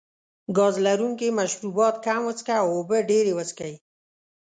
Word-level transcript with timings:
ګاز 0.57 0.75
لرونکي 0.85 1.27
مشروبات 1.39 1.95
کم 2.05 2.19
وڅښه 2.25 2.55
او 2.61 2.67
اوبه 2.75 2.97
ډېرې 3.09 3.31
وڅښئ. 3.37 3.73